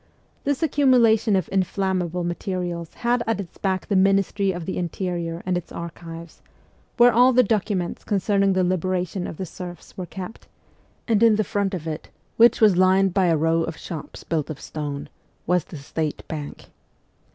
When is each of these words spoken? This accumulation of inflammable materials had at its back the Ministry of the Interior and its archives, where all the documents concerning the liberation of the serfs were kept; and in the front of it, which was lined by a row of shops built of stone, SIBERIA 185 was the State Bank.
This 0.45 0.63
accumulation 0.63 1.35
of 1.35 1.47
inflammable 1.51 2.23
materials 2.23 2.91
had 2.95 3.21
at 3.27 3.39
its 3.39 3.59
back 3.59 3.85
the 3.85 3.95
Ministry 3.95 4.51
of 4.51 4.65
the 4.65 4.79
Interior 4.79 5.43
and 5.45 5.55
its 5.55 5.71
archives, 5.71 6.41
where 6.97 7.13
all 7.13 7.33
the 7.33 7.43
documents 7.43 8.03
concerning 8.03 8.53
the 8.53 8.63
liberation 8.63 9.27
of 9.27 9.37
the 9.37 9.45
serfs 9.45 9.95
were 9.95 10.07
kept; 10.07 10.47
and 11.07 11.21
in 11.21 11.35
the 11.35 11.43
front 11.43 11.75
of 11.75 11.85
it, 11.87 12.09
which 12.37 12.59
was 12.59 12.77
lined 12.77 13.13
by 13.13 13.27
a 13.27 13.37
row 13.37 13.61
of 13.61 13.77
shops 13.77 14.23
built 14.23 14.49
of 14.49 14.59
stone, 14.59 15.07
SIBERIA 15.07 15.43
185 15.45 15.45
was 15.45 15.63
the 15.65 15.77
State 15.85 16.27
Bank. 16.27 16.71